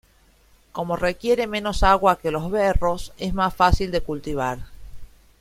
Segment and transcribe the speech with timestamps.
[0.71, 4.57] Como requiere menos agua que los berros, es más fácil de cultivar.